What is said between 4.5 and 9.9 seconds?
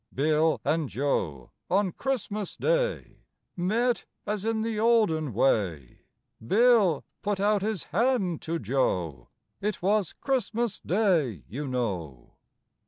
the olden way; Bill put out his hand to Joe, It